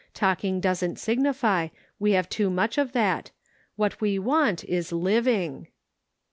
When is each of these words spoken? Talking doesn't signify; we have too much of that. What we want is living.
Talking 0.15 0.59
doesn't 0.59 0.97
signify; 0.97 1.67
we 1.99 2.13
have 2.13 2.27
too 2.27 2.49
much 2.49 2.79
of 2.79 2.93
that. 2.93 3.29
What 3.75 4.01
we 4.01 4.17
want 4.17 4.63
is 4.63 4.91
living. 4.91 5.67